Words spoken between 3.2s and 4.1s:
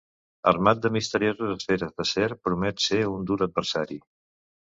dur adversari.